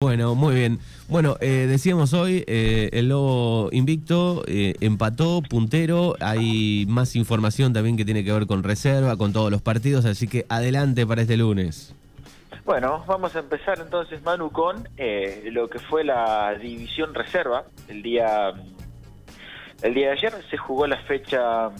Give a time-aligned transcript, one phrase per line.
[0.00, 0.78] Bueno, muy bien.
[1.08, 7.96] Bueno, eh, decíamos hoy, eh, el Lobo Invicto eh, empató, puntero, hay más información también
[7.96, 11.36] que tiene que ver con reserva, con todos los partidos, así que adelante para este
[11.36, 11.96] lunes.
[12.64, 14.88] Bueno, vamos a empezar entonces, Manu, con
[15.50, 17.64] lo que fue la división reserva.
[17.88, 18.52] El día,
[19.82, 21.70] el día de ayer se jugó la fecha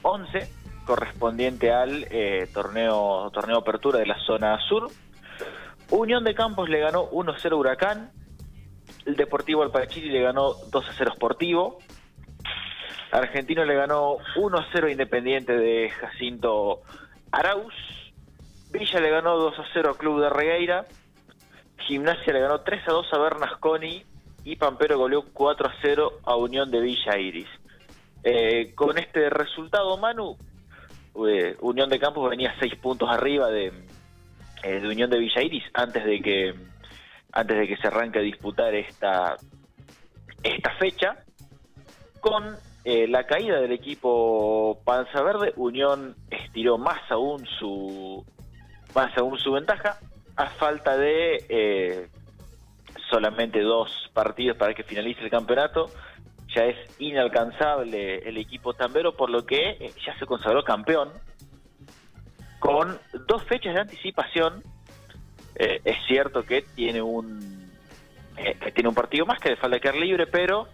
[0.00, 0.48] 11,
[0.86, 2.06] correspondiente al
[2.54, 4.90] torneo, torneo apertura de la zona sur
[5.90, 8.12] Unión de Campos le ganó 1-0 Huracán.
[9.06, 11.78] El Deportivo Alpachiri le ganó 2-0 Sportivo.
[13.10, 16.82] Argentino le ganó 1-0 Independiente de Jacinto
[17.32, 17.74] Arauz.
[18.70, 20.86] Villa le ganó 2-0 Club de Regueira.
[21.78, 24.04] Gimnasia le ganó 3-2 a Bernasconi.
[24.44, 27.48] Y Pampero goleó 4-0 a Unión de Villa Iris.
[28.22, 30.36] Eh, con este resultado, Manu,
[31.28, 33.72] eh, Unión de Campos venía 6 puntos arriba de,
[34.62, 36.54] de Unión de Villa Iris antes de que
[37.32, 39.36] antes de que se arranque a disputar esta
[40.42, 41.24] esta fecha
[42.20, 45.52] con eh, la caída del equipo Panza Verde.
[45.56, 48.24] Unión estiró más aún su
[48.94, 49.98] más aún su ventaja
[50.36, 52.08] a falta de eh,
[53.10, 55.90] solamente dos partidos para que finalice el campeonato.
[56.54, 61.10] Ya es inalcanzable el equipo tambero por lo que ya se consagró campeón
[62.60, 64.62] con dos fechas de anticipación.
[65.56, 67.68] Eh, es cierto que tiene un
[68.36, 70.68] eh, tiene un partido más que le falta quedar libre, pero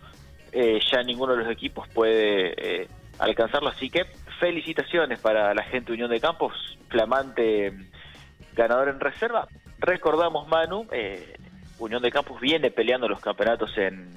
[0.53, 3.71] eh, ya ninguno de los equipos puede alcanzarlo.
[3.71, 4.05] Así que
[4.39, 6.53] felicitaciones para la gente de Unión de Campos,
[6.91, 7.73] flamante
[8.53, 9.49] ganador en reserva.
[9.79, 10.87] Recordamos, Manu,
[11.79, 14.13] Unión de Campos viene peleando los campeonatos en,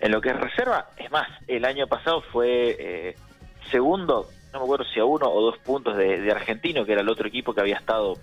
[0.00, 0.90] en lo que es reserva.
[0.96, 3.14] Es más, el año pasado fue
[3.70, 7.08] segundo no me acuerdo si a uno o dos puntos de, Argentino, que era el
[7.08, 8.14] otro equipo que había estado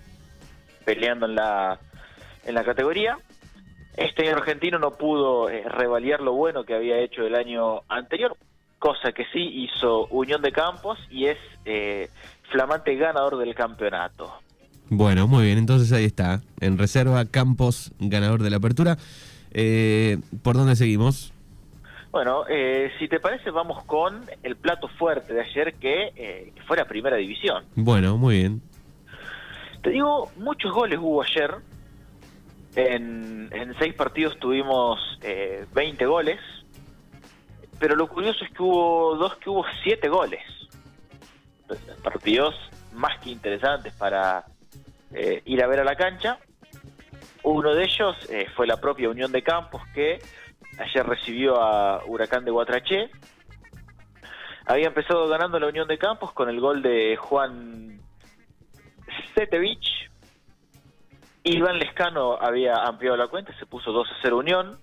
[0.84, 1.80] peleando en la,
[2.46, 3.18] en la categoría.
[3.96, 8.36] Este argentino no pudo eh, revalidar lo bueno que había hecho el año anterior,
[8.80, 12.10] cosa que sí hizo Unión de Campos y es eh,
[12.52, 14.34] flamante ganador del campeonato.
[14.90, 16.42] Bueno, muy bien, entonces ahí está.
[16.60, 18.98] En reserva, Campos, ganador de la apertura.
[19.52, 21.33] Eh, ¿Por dónde seguimos?
[22.14, 26.78] Bueno, eh, si te parece, vamos con el plato fuerte de ayer que, eh, fue
[26.78, 27.66] la primera división.
[27.74, 28.62] Bueno, muy bien.
[29.82, 31.56] Te digo, muchos goles hubo ayer.
[32.76, 36.40] En, seis partidos tuvimos eh, 20 goles.
[37.80, 40.44] Pero lo curioso es que hubo dos que hubo siete goles.
[42.04, 42.54] Partidos
[42.94, 44.46] más que interesantes para
[45.12, 46.38] eh, ir a ver a la cancha.
[47.42, 48.16] Uno de ellos
[48.56, 50.22] fue la propia Unión de Campos que
[50.78, 53.10] Ayer recibió a Huracán de Guatraché.
[54.66, 58.00] Había empezado ganando la Unión de Campos con el gol de Juan
[59.36, 60.10] Setevich.
[61.44, 64.80] Iván Lescano había ampliado la cuenta, se puso 2 a 0 Unión.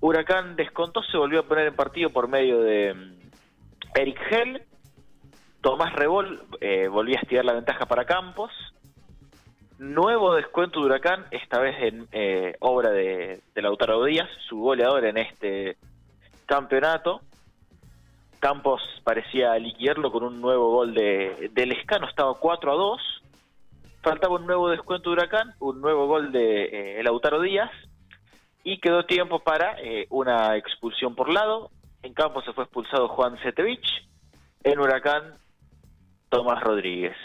[0.00, 3.20] Huracán descontó, se volvió a poner en partido por medio de mm,
[3.94, 4.62] Eric Hell.
[5.60, 8.50] Tomás Rebol eh, volvía a estirar la ventaja para Campos.
[9.78, 15.18] Nuevo descuento de Huracán, esta vez en eh, obra de, Lautaro Díaz, su goleador en
[15.18, 15.76] este
[16.46, 17.20] campeonato.
[18.38, 23.22] Campos parecía liquidarlo con un nuevo gol de, de Lescano, estaba 4 a 2.
[24.00, 27.70] Faltaba un nuevo descuento de Huracán, un nuevo gol de eh, Lautaro Díaz
[28.62, 31.70] y quedó tiempo para eh, una expulsión por lado.
[32.02, 34.06] En Campos se fue expulsado Juan Setevich,
[34.62, 35.34] en Huracán
[36.28, 37.16] Tomás Rodríguez.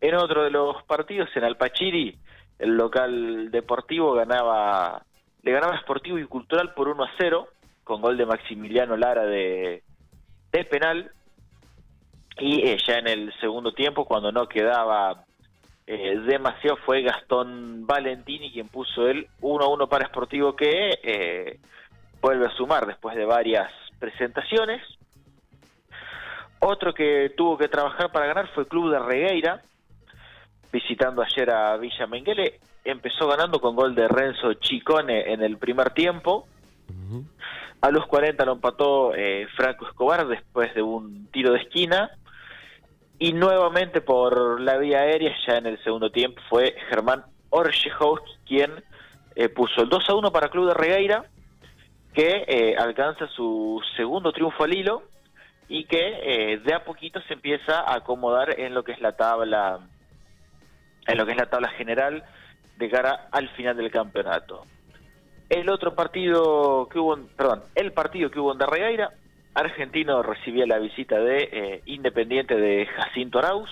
[0.00, 2.18] En otro de los partidos, en Alpachiri,
[2.58, 5.02] el local deportivo ganaba,
[5.42, 7.48] le ganaba Sportivo y Cultural por 1 a 0,
[7.82, 9.82] con gol de Maximiliano Lara de,
[10.70, 11.10] penal.
[12.38, 15.24] Y eh, ya en el segundo tiempo, cuando no quedaba
[15.86, 21.60] eh, demasiado, fue Gastón Valentini quien puso el 1 a 1 para Sportivo que eh,
[22.20, 24.82] vuelve a sumar después de varias presentaciones.
[26.60, 29.62] Otro que tuvo que trabajar para ganar fue Club de Regueira,
[30.74, 32.58] visitando ayer a Villa Menguele.
[32.84, 36.48] Empezó ganando con gol de Renzo Chicone en el primer tiempo.
[37.80, 42.10] A los 40 lo empató eh, Franco Escobar después de un tiro de esquina.
[43.20, 48.72] Y nuevamente por la vía aérea, ya en el segundo tiempo, fue Germán Orgehout quien
[49.36, 51.24] eh, puso el 2 a 1 para Club de Regueira,
[52.12, 55.04] que eh, alcanza su segundo triunfo al hilo
[55.68, 59.80] y que de a poquito se empieza a acomodar en lo que es la tabla
[61.06, 62.24] en lo que es la tabla general
[62.76, 64.66] de cara al final del campeonato.
[65.48, 69.12] El otro partido que hubo, perdón, el partido que hubo en Darregueira,
[69.54, 73.70] Argentino recibía la visita de eh, Independiente de Jacinto Arauz.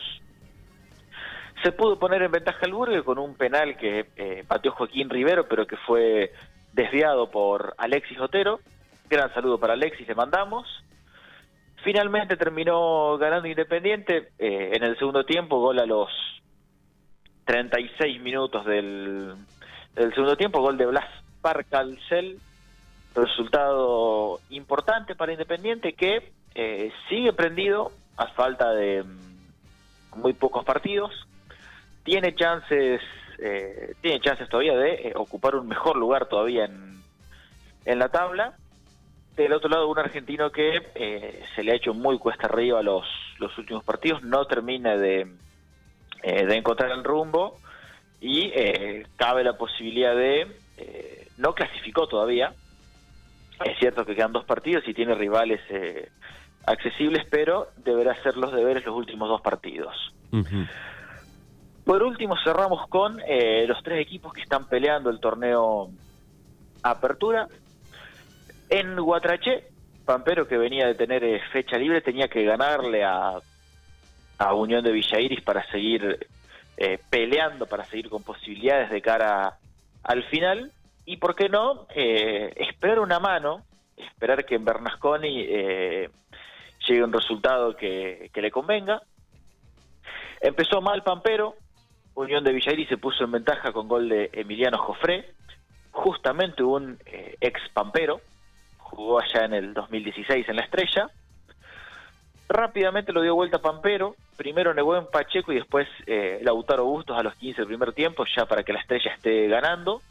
[1.62, 5.48] Se pudo poner en ventaja el Burgue con un penal que eh, pateó Joaquín Rivero,
[5.48, 6.32] pero que fue
[6.72, 8.60] desviado por Alexis Otero.
[9.08, 10.66] Gran saludo para Alexis, le mandamos.
[11.82, 16.08] Finalmente terminó ganando Independiente eh, en el segundo tiempo, gol a los
[17.44, 19.34] 36 minutos del,
[19.94, 21.06] segundo tiempo, gol de Blas
[21.40, 22.38] Parcalcel,
[23.14, 31.10] resultado importante para Independiente que eh, sigue prendido a falta de mm, muy pocos partidos,
[32.04, 33.00] tiene chances,
[33.38, 37.02] eh, tiene chances todavía de ocupar un mejor lugar todavía en,
[37.84, 38.54] en la tabla.
[39.36, 43.06] Del otro lado, un argentino que eh, se le ha hecho muy cuesta arriba los,
[43.38, 45.26] los últimos partidos, no termina de,
[46.22, 47.58] eh, de encontrar el rumbo
[48.20, 50.46] y eh, cabe la posibilidad de,
[51.38, 52.52] no clasificó todavía,
[53.64, 55.60] es cierto que quedan dos partidos y tiene rivales
[56.66, 59.94] accesibles, pero deberá hacer los deberes los últimos dos partidos.
[61.84, 63.18] Por último, cerramos con
[63.66, 65.90] los tres equipos que están peleando el torneo
[66.82, 67.48] Apertura.
[68.68, 69.64] En Guatraché,
[70.04, 73.38] Pampero, que venía de tener eh, fecha libre, tenía que ganarle a,
[74.38, 76.26] a Unión de Villa Iris para seguir
[76.76, 79.58] eh, peleando, para seguir con posibilidades de cara
[80.02, 80.70] al final.
[81.04, 83.62] Y por qué no, eh, esperar una mano,
[83.96, 89.02] esperar que en Bernasconi llegue un resultado que, que, le convenga.
[90.40, 91.56] Empezó mal Pampero,
[92.14, 95.32] Unión de Villa Iris se puso en ventaja con gol de Emiliano Jofré,
[95.90, 96.98] justamente un
[97.40, 98.20] ex Pampero
[98.92, 101.10] jugó allá en el 2016 en la Estrella.
[102.52, 107.34] Rápidamente lo dio vuelta Pampero, primero en Pacheco y después eh, Lautaro Bustos a los
[107.36, 110.02] 15 del primer tiempo, ya para que la Estrella esté ganando.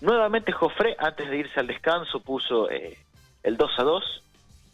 [0.00, 2.96] Nuevamente Jofré, antes de irse al descanso, puso eh,
[3.42, 4.22] el 2 a 2.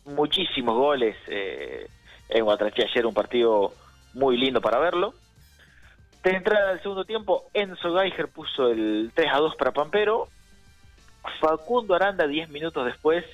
[0.04, 1.88] Muchísimos goles eh,
[2.28, 3.72] en Guatraché ayer, un partido
[4.12, 5.14] muy lindo para verlo.
[6.22, 10.28] De entrada al segundo tiempo, Enzo Geiger puso el 3 a 2 para Pampero
[11.40, 13.24] Facundo Aranda, 10 minutos después,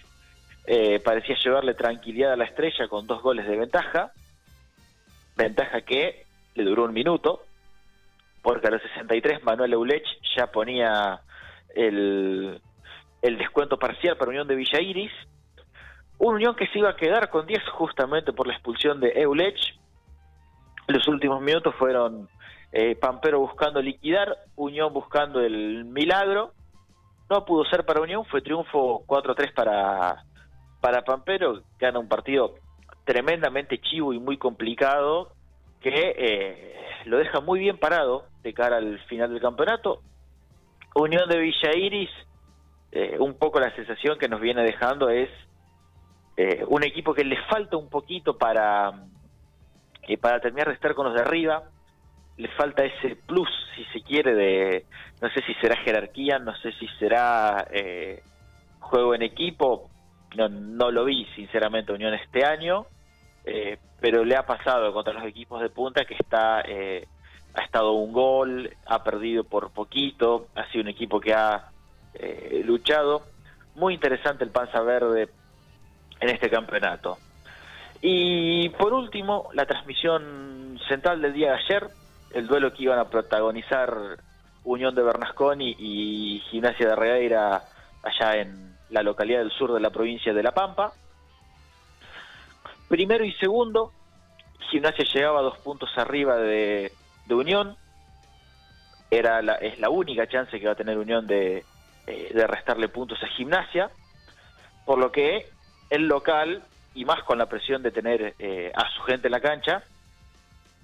[0.66, 4.12] eh, parecía llevarle tranquilidad a la estrella con dos goles de ventaja.
[5.36, 7.44] Ventaja que le duró un minuto,
[8.42, 10.04] porque a los 63 Manuel Eulech
[10.36, 11.20] ya ponía
[11.74, 12.60] el,
[13.22, 15.12] descuento parcial para Unión de Villa Iris.
[16.18, 19.58] Un Unión que se iba a quedar con 10 justamente por la expulsión de Eulech.
[20.88, 22.28] Los últimos minutos fueron
[22.72, 26.52] eh, Pampero buscando liquidar, Unión buscando el milagro
[27.30, 30.24] no pudo ser para Unión, fue triunfo 4-3 para,
[30.80, 32.54] para Pampero, gana un partido
[33.04, 35.32] tremendamente chivo y muy complicado
[35.80, 40.02] que eh, lo deja muy bien parado de cara al final del campeonato.
[40.94, 42.10] Unión de Villa Iris,
[42.92, 45.30] eh, un poco la sensación que nos viene dejando es
[46.36, 48.92] eh, un equipo que le falta un poquito para,
[50.20, 51.64] para terminar de estar con los de arriba,
[52.36, 54.86] le falta ese plus, si se quiere, de
[55.20, 57.66] no sé si será jerarquía, no sé si será
[58.80, 59.89] juego en equipo,
[60.36, 62.86] no, no lo vi sinceramente Unión este año,
[63.44, 67.06] eh, pero le ha pasado contra los equipos de punta que está eh,
[67.54, 71.70] ha estado un gol, ha perdido por poquito, ha sido un equipo que ha
[72.64, 73.22] luchado.
[73.74, 75.28] Muy interesante el Panza Verde
[76.20, 77.18] en este campeonato.
[78.02, 81.88] Y por último, la transmisión central del día de ayer,
[82.32, 84.18] el duelo que iban a protagonizar
[84.64, 87.62] Unión de Bernasconi y Gimnasia de Regueira
[88.02, 90.92] allá en la localidad del sur de la provincia de La Pampa.
[92.88, 93.92] Primero y segundo,
[94.70, 96.92] Gimnasia llegaba dos puntos arriba de,
[97.28, 97.76] Unión.
[99.10, 101.64] Era la, es la única chance que va a tener Unión de,
[102.06, 103.90] eh, de restarle puntos a Gimnasia.
[104.84, 105.46] Por lo que
[105.90, 106.62] el local,
[106.94, 109.84] y más con la presión de tener eh, a su gente en la cancha,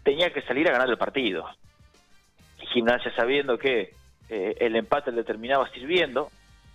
[0.05, 1.47] tenía que salir a ganar el partido.
[2.73, 3.93] Gimnasia sabiendo que
[4.29, 6.31] eh, el empate le terminaba sirviendo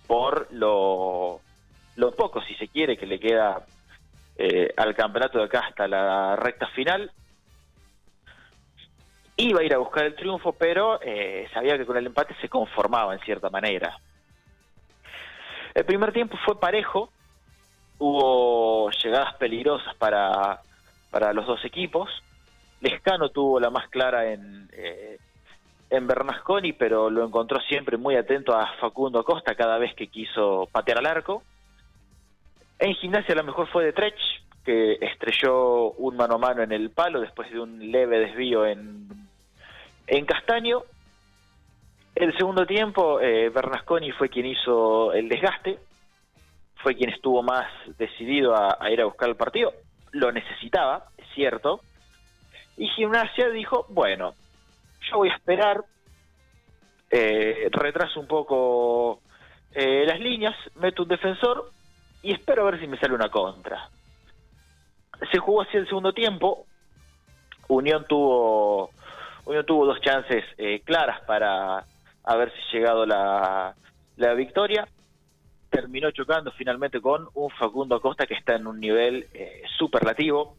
[0.06, 1.40] por lo,
[1.96, 3.64] lo poco, si se quiere, que le queda
[4.36, 7.10] eh, al campeonato de acá hasta la recta final.
[9.36, 12.48] Iba a ir a buscar el triunfo, pero eh, sabía que con el empate se
[12.48, 13.96] conformaba en cierta manera.
[15.74, 17.10] El primer tiempo fue parejo,
[17.98, 20.60] hubo llegadas peligrosas para,
[21.10, 22.10] para los dos equipos.
[22.80, 25.18] Lescano tuvo la más clara en, eh,
[25.92, 30.66] en Bernasconi, pero lo encontró siempre muy atento a Facundo Costa cada vez que quiso
[30.72, 31.42] patear al arco.
[32.78, 34.18] En gimnasia la mejor fue de Trech,
[34.64, 39.06] que estrelló un mano a mano en el palo después de un leve desvío en,
[40.06, 40.82] en Castaño.
[42.14, 45.78] El segundo tiempo, eh, Bernasconi fue quien hizo el desgaste,
[46.76, 47.66] fue quien estuvo más
[47.98, 49.74] decidido a ir a buscar el partido.
[50.12, 51.80] Lo necesitaba, es cierto,
[52.78, 54.34] Y Gimnasia dijo, bueno,
[55.10, 55.84] yo voy a esperar,
[57.10, 59.20] eh, retraso un poco
[59.72, 61.70] eh, las líneas, meto un defensor
[62.22, 63.88] y espero a ver si me sale una contra.
[65.30, 66.66] Se jugó así el segundo tiempo,
[67.68, 68.90] Unión tuvo,
[69.44, 71.84] Unión tuvo dos chances eh, claras para
[72.24, 73.74] haberse llegado la,
[74.16, 74.86] la victoria,
[75.70, 79.26] terminó chocando finalmente con un Facundo Acosta que está en un nivel
[79.78, 80.56] superlativo.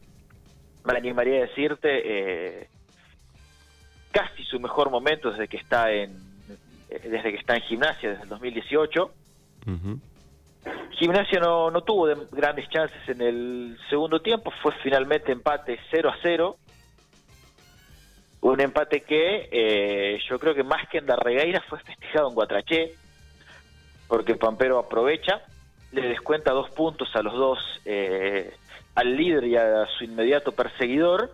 [0.85, 2.67] Me animaría a decirte
[4.13, 6.15] casi su mejor momento desde que está en
[6.89, 9.11] eh, desde que está en gimnasia desde el 2018.
[10.91, 16.17] Gimnasia no, no tuvo grandes chances en el segundo tiempo, fue finalmente empate 0 a
[16.21, 16.57] 0.
[18.41, 22.93] Un empate que eh, yo creo que más que en Darregueira fue festejado en Guatraché,
[24.07, 25.41] porque Pampero aprovecha,
[25.91, 28.53] le descuenta dos puntos a los dos, eh,
[28.95, 31.31] al líder y a su inmediato perseguidor,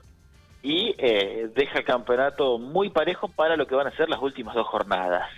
[0.62, 4.56] y eh, deja el campeonato muy parejo para lo que van a ser las últimas
[4.56, 5.30] dos jornadas.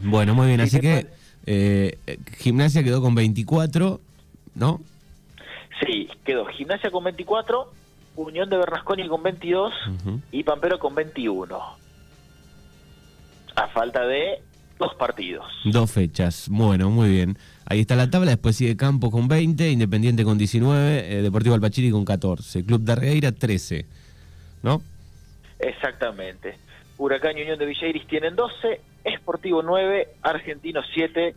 [0.00, 1.06] Bueno, muy bien, así que
[1.46, 1.98] eh,
[2.38, 4.00] Gimnasia quedó con 24,
[4.54, 4.80] ¿no?
[5.80, 7.72] Sí, quedó Gimnasia con 24,
[8.16, 9.72] Unión de Bernasconi con 22
[10.32, 11.58] y Pampero con 21.
[13.56, 14.42] A falta de
[14.78, 15.44] Dos partidos.
[15.64, 16.48] Dos fechas.
[16.50, 17.36] Bueno, muy bien.
[17.66, 18.30] Ahí está la tabla.
[18.30, 22.92] Después sigue Campos con 20, Independiente con 19, eh, Deportivo Alpachiri con 14, Club de
[22.92, 23.84] Arreira 13.
[24.62, 24.80] ¿No?
[25.58, 26.56] Exactamente.
[26.96, 31.34] Huracán y Unión de Villeiris tienen 12, Esportivo 9, Argentino 7,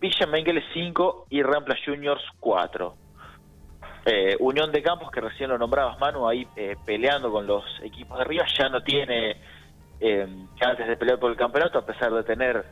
[0.00, 2.94] Villa Mengueles 5 y Rampla Juniors 4.
[4.06, 8.16] Eh, Unión de Campos, que recién lo nombrabas, Manu, ahí eh, peleando con los equipos
[8.18, 9.36] de arriba, ya no tiene
[10.00, 10.26] eh,
[10.60, 12.64] antes de pelear por el campeonato, a pesar de tener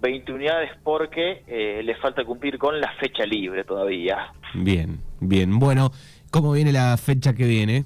[0.00, 4.32] 20 unidades, porque eh, le falta cumplir con la fecha libre todavía.
[4.54, 5.58] Bien, bien.
[5.58, 5.90] Bueno,
[6.30, 7.84] ¿cómo viene la fecha que viene?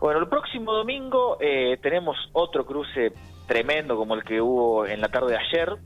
[0.00, 3.12] Bueno, el próximo domingo eh, tenemos otro cruce
[3.46, 5.76] tremendo como el que hubo en la tarde de ayer,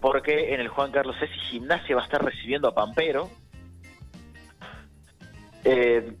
[0.00, 3.28] porque en el Juan Carlos Sesi Gimnasia va a estar recibiendo a Pampero.
[5.64, 6.12] Eh,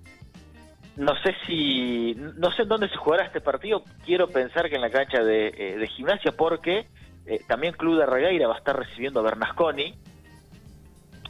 [0.96, 3.82] no sé si no sé en dónde se jugará este partido.
[4.04, 6.86] Quiero pensar que en la cancha de, eh, gimnasia porque
[7.26, 9.94] eh, también Club de Regueira va a estar recibiendo a Bernasconi.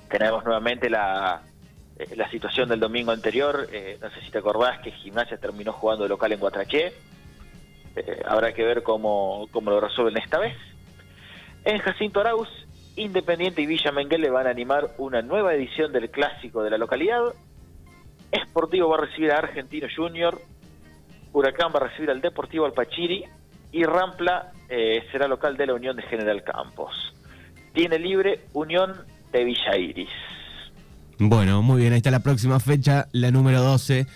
[0.09, 1.43] Tenemos nuevamente la,
[1.99, 3.69] eh, la situación del domingo anterior.
[4.01, 6.93] No sé si te acordás que gimnasia terminó jugando de local en Guatraché
[8.25, 10.57] habrá que ver cómo, cómo lo resuelven esta vez.
[11.65, 12.49] En Jacinto Arauz
[12.97, 17.21] Independiente y Villa Menguele van a animar una nueva edición del clásico de la localidad
[18.33, 20.41] Esportivo va a recibir a Argentino Junior,
[21.33, 23.25] Huracán va a recibir al Deportivo Alpachiri
[23.73, 27.15] y Rampla eh, será local de la Unión de General Campos.
[27.73, 28.95] Tiene libre Unión
[29.33, 30.09] de Villa Iris.
[31.19, 34.07] Bueno, muy bien, ahí está la próxima fecha, la número 12.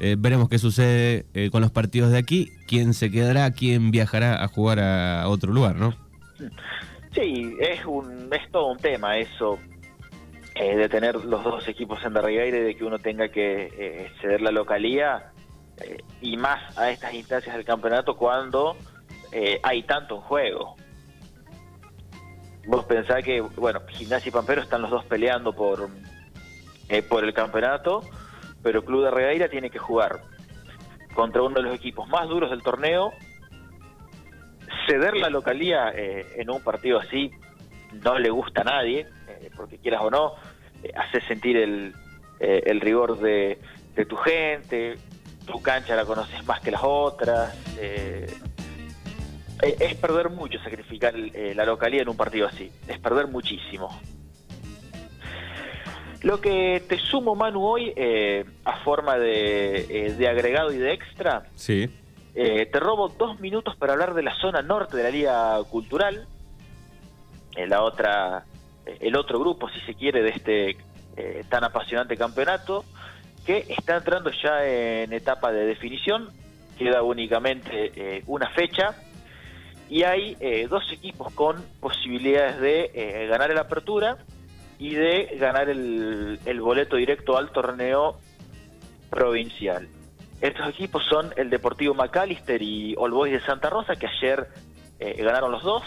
[0.00, 4.42] Eh, veremos qué sucede eh, con los partidos de aquí, quién se quedará, quién viajará
[4.42, 5.94] a jugar a otro lugar, ¿no?
[7.14, 9.58] Sí, es, un, es todo un tema eso
[10.56, 14.40] eh, de tener los dos equipos en y de que uno tenga que eh, ceder
[14.40, 15.32] la localía
[15.78, 18.76] eh, y más a estas instancias del campeonato cuando
[19.64, 20.76] hay tanto en juego.
[22.68, 25.88] Vos pensás que, bueno, Gimnasia y Pampero están los dos peleando por,
[27.08, 28.04] por el campeonato,
[28.62, 30.20] pero Club de Regueira tiene que jugar
[31.16, 33.12] contra uno de los equipos más duros del torneo.
[34.86, 37.32] Ceder la localía en un partido así
[38.02, 40.34] no le gusta a nadie, eh, porque quieras o no,
[40.82, 41.94] eh, hace sentir el,
[42.40, 43.58] eh, el rigor de,
[44.08, 44.96] tu gente,
[45.46, 47.56] tu cancha la conoces más que las otras.
[47.78, 48.34] es
[49.96, 53.88] perder mucho sacrificar la localidad en un partido así, es perder muchísimo.
[56.22, 57.92] Lo que te sumo, Manu, hoy,
[58.64, 61.88] a forma de, de, agregado y de extra, sí.
[62.34, 66.26] te robo dos minutos para hablar de la zona norte de la Liga Cultural,
[67.56, 68.44] la otra
[68.86, 70.76] el otro grupo, si se quiere, de este
[71.16, 72.84] eh, tan apasionante campeonato,
[73.46, 76.30] que está entrando ya en etapa de definición,
[76.78, 78.94] queda únicamente eh, una fecha,
[79.88, 84.18] y hay eh, dos equipos con posibilidades de ganar la apertura
[84.78, 88.18] y de ganar el, el boleto directo al torneo
[89.10, 89.88] provincial.
[90.40, 94.48] Estos equipos son el Deportivo McAllister y All Boys de Santa Rosa, que ayer
[94.98, 95.84] ganaron los dos,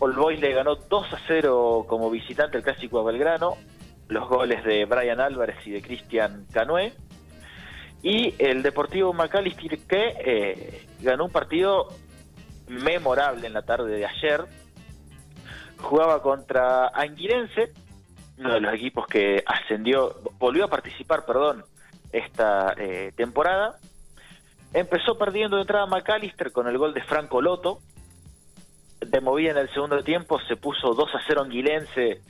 [0.00, 3.56] All Boys le ganó 2 a 0 como visitante el clásico a Belgrano,
[4.08, 6.94] los goles de Brian Álvarez y de Cristian Canoé.
[8.02, 11.88] Y el Deportivo McAllister que eh, ganó un partido
[12.66, 14.44] memorable en la tarde de ayer.
[15.76, 17.72] Jugaba contra Anguirense,
[18.38, 21.64] uno de los equipos que ascendió, volvió a participar, perdón,
[22.10, 23.76] esta eh, temporada.
[24.72, 27.80] Empezó perdiendo de entrada McAllister con el gol de Franco Loto.
[29.00, 32.20] De movida en el segundo tiempo se puso 2 a 0 Anguilense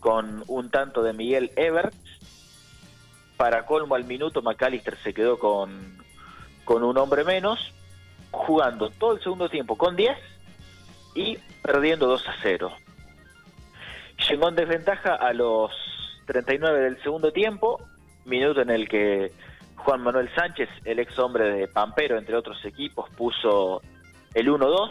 [0.00, 1.94] con un tanto de Miguel Ebert.
[3.36, 5.98] Para colmo al minuto McAllister se quedó con,
[6.64, 7.72] con un hombre menos,
[8.30, 10.16] jugando todo el segundo tiempo con 10
[11.14, 12.72] y perdiendo 2 a 0.
[14.28, 15.70] Llegó en desventaja a los
[16.26, 17.80] 39 del segundo tiempo,
[18.24, 19.32] minuto en el que
[19.76, 23.82] Juan Manuel Sánchez, el ex hombre de Pampero, entre otros equipos, puso
[24.34, 24.90] el 1-2.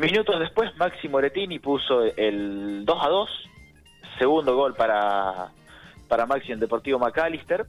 [0.00, 3.50] Minutos después, Máximo Moretini puso el 2 a 2,
[4.18, 5.50] segundo gol para,
[6.08, 7.66] para Maxi en Deportivo McAllister.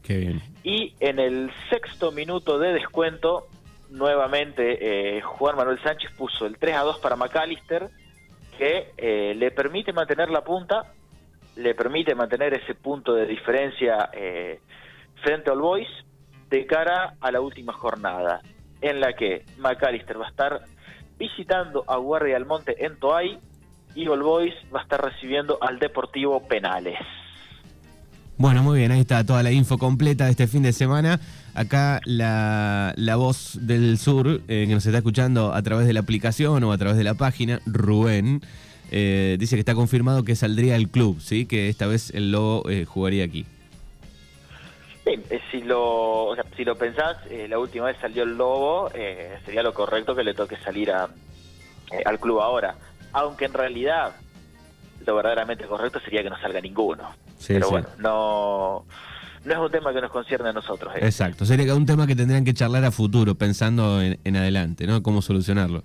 [0.64, 3.48] Y en el sexto minuto de descuento,
[3.90, 7.90] nuevamente eh, Juan Manuel Sánchez puso el 3 a 2 para McAllister,
[8.58, 10.94] que eh, le permite mantener la punta,
[11.58, 14.62] le permite mantener ese punto de diferencia eh,
[15.22, 15.90] frente al Boys
[16.50, 18.40] de cara a la última jornada,
[18.80, 20.62] en la que McAllister va a estar
[21.22, 23.38] visitando a Guardia del Monte en Toay
[23.94, 26.98] y All Boys va a estar recibiendo al Deportivo Penales.
[28.38, 31.20] Bueno, muy bien, ahí está toda la info completa de este fin de semana.
[31.54, 36.64] Acá la, voz del sur, eh, que nos está escuchando a través de la aplicación
[36.64, 38.42] o a través de la página, Rubén,
[38.90, 41.46] eh, dice que está confirmado que saldría el club, ¿sí?
[41.46, 43.46] que esta vez el Lobo eh, jugaría aquí.
[45.62, 48.90] Si lo, si lo pensás, la última vez salió el Lobo,
[49.46, 51.08] sería lo correcto que le toque salir a,
[52.06, 52.76] al club ahora.
[53.14, 54.14] Aunque en realidad
[55.06, 57.12] lo verdaderamente correcto sería que no salga ninguno.
[57.48, 58.86] Pero bueno, no,
[59.44, 60.94] no es un tema que nos concierne a nosotros.
[60.96, 61.00] ¿eh?
[61.02, 65.02] Exacto, sería un tema que tendrían que charlar a futuro, pensando en, adelante, ¿no?
[65.02, 65.84] Cómo solucionarlo.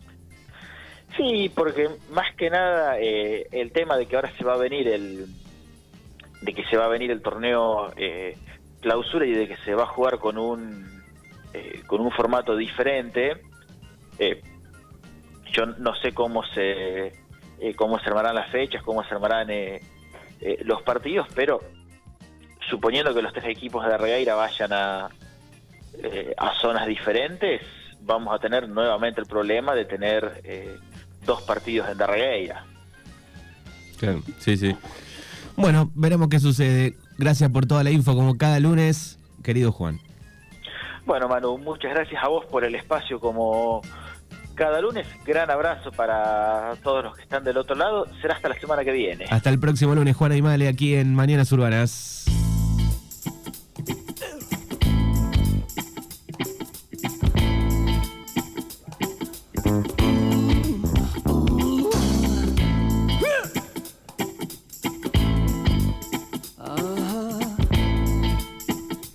[1.17, 4.87] Sí, porque más que nada eh, el tema de que ahora se va a venir
[4.89, 5.27] el
[6.43, 8.37] de que se va a venir el torneo eh,
[8.87, 10.87] clausura y de que se va a jugar con un
[11.89, 13.43] con un formato diferente.
[15.53, 17.13] yo no sé cómo se
[17.59, 19.81] eh, cómo se armarán las fechas, cómo se armarán eh,
[20.41, 21.61] eh, los partidos, pero
[22.71, 25.07] suponiendo que los tres equipos de Regueira vayan a,
[26.37, 27.63] a zonas diferentes,
[28.03, 30.43] vamos a tener nuevamente el problema de tener
[31.25, 32.65] dos partidos en Darregueira.
[34.39, 34.77] Sí, sí.
[35.57, 36.97] Bueno, veremos qué sucede.
[37.19, 40.01] Gracias por toda la info, como cada lunes, querido Juan.
[41.07, 43.81] Bueno, Manu, muchas gracias a vos por el espacio como
[44.55, 45.07] cada lunes.
[45.25, 48.07] Gran abrazo para todos los que están del otro lado.
[48.21, 49.27] Será hasta la semana que viene.
[49.31, 52.26] Hasta el próximo lunes, Juan Aymale, aquí en Mañanas Urbanas.